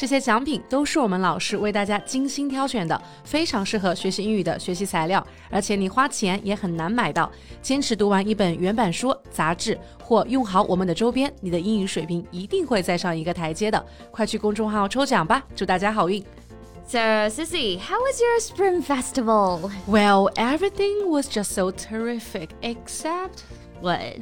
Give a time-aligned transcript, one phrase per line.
[0.00, 7.30] 这些奖品都是我们老师为大家精心挑选的，非常适合学习英语的学习材料，而且你花钱也很难买到。
[7.60, 13.84] 坚持读完一本原版书、杂志，或用好我们的周边，你的英语水平一定会再上一个台阶的。
[14.10, 16.24] 快去公众号抽奖吧，祝大家好运
[16.86, 19.70] ！So, Sissy, how was your Spring Festival?
[19.86, 23.42] Well, everything was just so terrific, except
[23.82, 24.16] what?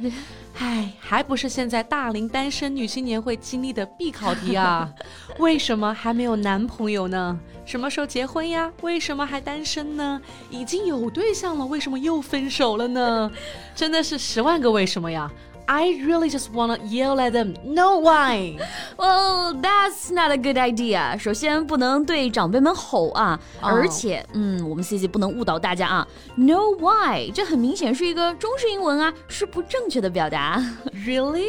[0.61, 4.93] 唉，还不是现在大龄单身女青年会经历的必考题啊！
[5.39, 7.39] 为什么还没有男朋友呢？
[7.65, 8.69] 什么时候结婚呀？
[8.81, 10.21] 为什么还单身呢？
[10.49, 13.31] 已经有对象了，为什么又分手了呢？
[13.73, 15.31] 真的是十万个为什么呀
[15.71, 17.53] ！I really just wanna yell at them.
[17.63, 18.57] No why?
[18.97, 21.15] Well, that's not a good idea.
[21.19, 26.07] 首先不能对长辈们吼啊，而且，嗯，我们 C C 不能误导大家啊。
[26.35, 27.29] No why？
[27.31, 30.59] 这很明显是一个中式英文啊，是不正确的表达。
[31.05, 31.45] Really?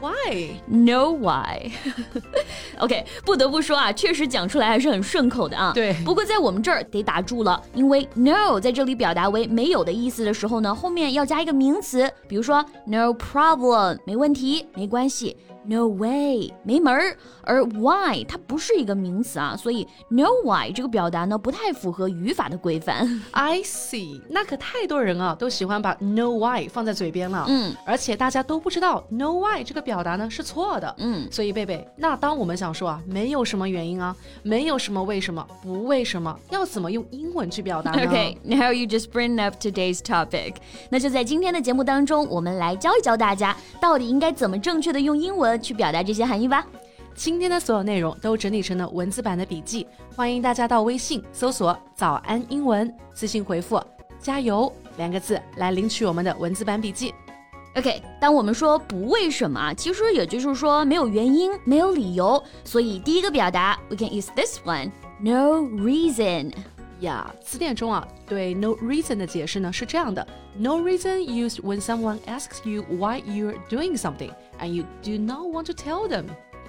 [0.00, 0.60] Why?
[0.66, 1.70] No why?
[2.78, 5.72] OK，不得不说啊，确实讲出来还是很顺口的啊。
[5.72, 5.94] 对。
[6.04, 15.36] 不过在我们这儿得打住了，因为 no 在这里表达为没有的意思的时候呢，后面要加一个名词，比如说 no problem，没问题，没关系。
[15.66, 17.16] No way，没门儿。
[17.42, 23.22] 而 why 它不是一个名词啊，所以 no why 这个表达呢不太符合语法的规范。
[23.32, 27.44] I see，那可太多人啊都喜欢把 no why 放在嘴边了。
[27.48, 30.94] 嗯，而且大家都不知道 no why 这个表达呢是错的。
[30.98, 38.02] 嗯，所以贝贝，那当我们想说啊，没有什么原因啊，没有什么为什么，不为什么，要怎么用英文去表达呢？
[38.10, 40.54] Okay，now you just bring up today's topic。
[40.90, 45.53] 那就在今天的节目当中，我们来教一教大家到底应该怎么正确的用英文。
[45.58, 46.66] 去表达这些含义吧。
[47.14, 53.80] 今天的所有内容都整理成了文字版的笔记，欢迎大家到微信搜索“早安英文”，私信回复
[54.18, 57.14] “加油”两个字来领取我们的文字版笔记。
[57.76, 62.42] OK，当我们说不为什么，其实也就是说没有原因、没有理由。
[62.64, 66.52] 所以第一个表达，we can use this one，no reason。
[67.03, 70.25] 呀，词典中啊，对 no reason 的解释呢是这样的：
[70.57, 75.65] no reason used when someone asks you why you're doing something and you do not want
[75.65, 76.25] to tell them。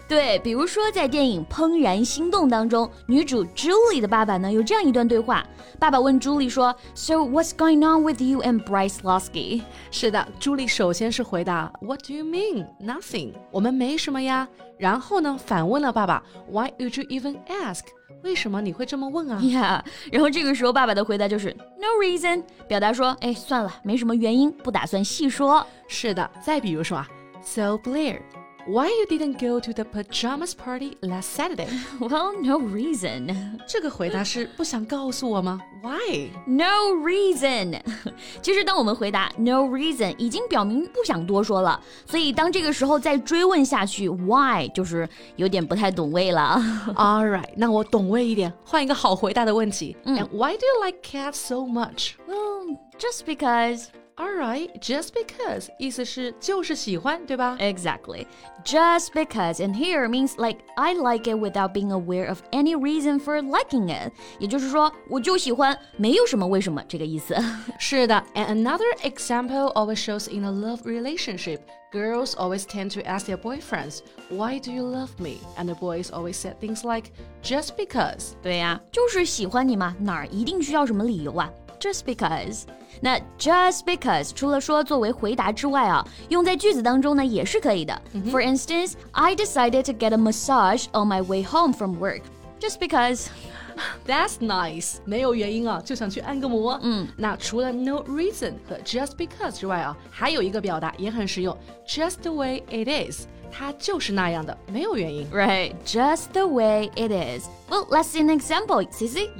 [0.07, 5.43] 对，比如说在电影《怦然心动》当中，女主 Julie 的爸爸呢有这样一段对话：
[5.79, 9.63] 爸爸问 Julie 说，So what's going on with you and Bryce Lasky？
[9.89, 12.67] 是的，朱莉首先是回答 What do you mean?
[12.79, 13.33] Nothing。
[13.49, 14.47] 我们没什么呀。
[14.77, 16.21] 然后呢，反问了爸爸
[16.51, 17.81] Why would you even ask？
[18.23, 19.81] 为什么你会这么问啊？Yeah。
[20.11, 21.49] 然后这个时候爸爸的回答就是
[21.79, 25.65] No reason，表达说，哎，算了，没什么原因，不打算细说。
[25.87, 27.07] 是的，再比如说啊
[27.41, 28.19] ，So Blair。
[28.66, 31.66] Why you didn't go to the pajamas party last Saturday?
[31.98, 33.34] Well, no reason.
[33.66, 35.58] 这个回答是不想告诉我吗？
[35.82, 36.30] Why?
[36.46, 37.80] No reason.
[38.42, 41.80] 其实当我们回答 no reason，已经表明不想多说了。
[42.06, 46.62] 所以当这个时候再追问下去，why 就是有点不太懂味了。
[46.94, 49.96] All right，那我懂味一点，换一个好回答的问题。
[50.04, 52.10] 嗯、And why do you like cats so much?
[52.28, 53.86] Well, just because.
[54.16, 57.56] Alright, just because 意思是就是喜欢，对吧？
[57.58, 58.26] Exactly.
[58.66, 63.18] Just because and here means like I like it without being aware of any reason
[63.18, 64.12] for liking it.
[64.38, 67.34] 也就是说，我就喜欢，没有什么为什么这个意思。
[67.78, 71.60] 是的，and another example always shows in a love relationship.
[71.90, 76.10] Girls always tend to ask their boyfriends, "Why do you love me?" And the boys
[76.10, 77.10] always say things like,
[77.42, 82.62] "Just because." 对呀，就是喜欢你嘛，哪儿一定需要什么理由啊 ？just because。
[83.00, 88.00] 那 just because 除了说作为回答之外啊，用在句子当中呢也是可以的。
[88.30, 92.22] For instance, I decided to get a massage on my way home from work
[92.60, 93.26] just because.
[94.06, 96.78] That's nice，没有原因啊，就想去按个摩。
[96.82, 101.56] 嗯，那除了 no reason 和 just because 之外啊，还有一个表达也很实用，
[101.86, 105.26] just the way it is，它就是那样的，没有原因。
[105.30, 107.46] Right, just the way it is.
[107.70, 109.30] Well, let's see an example, Cici.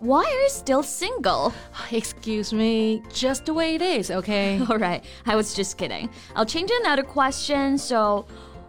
[0.00, 1.54] Why are you still single?
[1.90, 4.60] Excuse me, just the way it is, okay?
[4.68, 6.10] All right, I was just kidding.
[6.34, 7.78] I'll change another question.
[7.78, 8.26] So,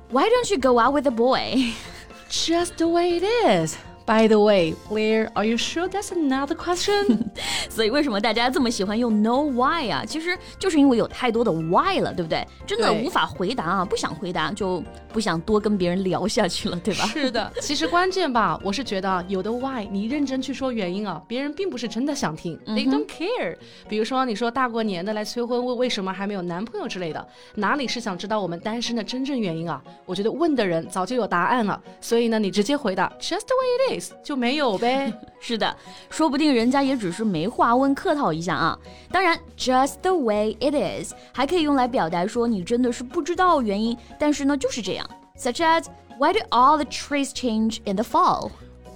[0.10, 1.74] why don't you go out with a boy?
[2.30, 3.78] Just the way it is.
[4.08, 7.30] By the way, Blair, are you sure that's another question?
[7.70, 10.06] 所以为什么大家这么喜欢用 No why 啊？
[10.06, 12.48] 其实就是因为有太多的 why 了，对不对？
[12.66, 14.82] 真的无法回答啊，不想回答就
[15.12, 17.04] 不想多跟别人聊下去了，对吧？
[17.08, 23.58] 是的， 其实关键吧，我是觉得有的 why 你认真去说原因啊，别人并不是真的想听、t h e y don't care。
[23.90, 29.82] 比如说你说大过年的来催婚，问为什么还没有男朋友之类的，哪里是想知道我们单身的真正原因啊？
[30.06, 35.13] 我觉得问的人早就有答案了，所以呢，你直接回答 just the way 就没有呗。
[35.41, 35.77] 是的，
[36.09, 38.79] 说不定人家也只是没话问，客套一下啊。
[39.11, 45.87] 当然，just the way it is 还可以用来表达说你真的是不知道原因，但是呢就是这样，such as
[46.19, 48.51] Why do all the trees change in the fall?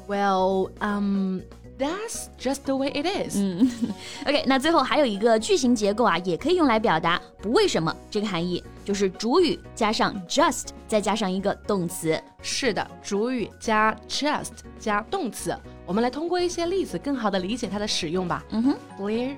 [0.07, 1.41] Well, um,
[1.82, 3.36] That's just the way it is.
[4.26, 12.22] OK，那最后还有一个句型结构啊，也可以用来表达不为什么这个含义，就是主语加上 just，再加上一个动词。
[12.44, 15.58] 是的，主语加 just 加动词。
[15.86, 18.44] 我们来通过一些例子，更好的理解它的使用吧。
[18.52, 19.36] 嗯哼 Blair,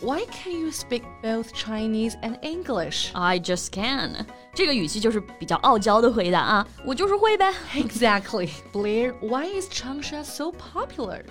[0.00, 3.10] why can't you speak both Chinese and English?
[3.14, 4.26] I just can。
[4.54, 7.52] 这个语气就是比较傲娇的回答啊，我就是会呗。
[7.74, 8.50] Exactly.
[8.72, 11.22] Blair, why is Changsha so popular?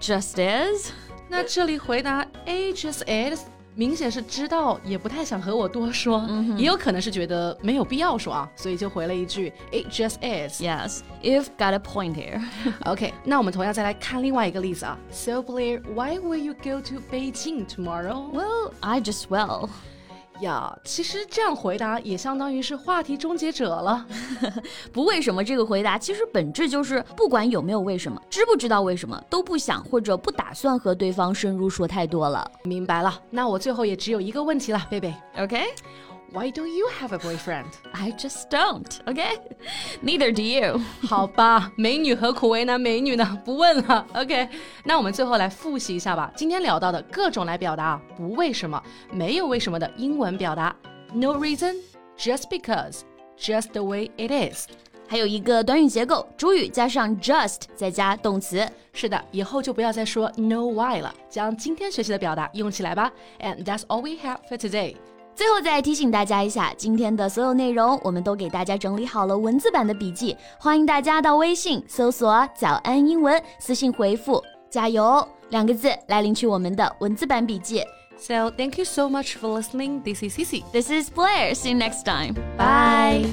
[0.00, 0.90] Just is。
[1.28, 3.42] 那这里回答 A just is，
[3.75, 6.27] 明显是知道，也不太想和我多说，
[6.57, 10.61] 也有可能是觉得没有必要说啊，所以就回了一句 It just is。
[10.61, 12.41] Yes, you've got a point here.
[12.85, 14.97] OK，那我们同样再来看另外一个例子啊。
[15.11, 18.29] So Blair, why will you go to Beijing tomorrow?
[18.31, 19.69] Well, I just will.
[20.41, 24.05] 呀，其实这样回答也相当于是话题终结者了。
[24.91, 32.49] 不为什么这个回答，其实本质就是不管有没有为什么，知不知道为什么，都不想或者不打算和对方深入说太多了。
[32.63, 35.61] 明白了，那我最后也只有一个问题了，贝贝 OK?
[36.32, 37.66] ，Why don't you have a boyfriend？
[37.92, 38.98] I just don't.
[39.06, 39.22] OK?
[40.02, 40.80] Neither do you.
[41.08, 43.42] 好吧，美女何苦为难美女呢？
[43.44, 44.06] 不问了。
[44.14, 44.48] OK，
[44.84, 46.32] 那我们最后来复习一下吧。
[46.36, 48.82] 今天聊到的各种来表达啊不为什么、
[49.12, 50.74] 没有为什么的英文表达：
[51.12, 51.76] no reason,
[52.18, 53.00] just because,
[53.38, 54.66] just the way it is。
[55.08, 58.68] 还有一个短语结构，主语加上 just，再加动词。
[58.92, 63.12] 是的，以后就不要再说 no why 了，将今天学习的表达用起来吧。
[63.38, 64.96] And that's all we have for today.
[65.40, 77.82] 最后再提醒大家一下，今天的所有内容我们都给大家整理好了文字版的笔记，欢迎大家到微信搜索“早安英文”，私信回复“加油”两个字来领取我们的文字版笔记。
[78.18, 80.02] So thank you so much for listening.
[80.02, 80.64] This is Cici.
[80.72, 81.54] This is Blair.
[81.54, 82.34] See you next time.
[82.56, 83.26] Bye.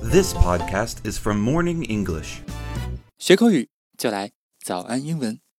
[0.00, 2.42] This podcast is from Morning English.
[3.18, 3.68] 学口语
[3.98, 4.30] 就来
[4.64, 5.40] 早安英文。